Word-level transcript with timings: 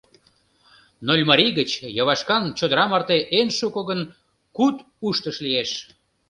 Нольмарий 1.07 1.53
гыч 1.59 1.71
Йывашкан 1.97 2.43
чодыра 2.57 2.85
марте 2.91 3.17
эн 3.39 3.47
шуко 3.57 3.81
гын 3.89 4.01
куд 4.55 4.75
уштыш 5.07 5.37
лиеш. 5.45 5.71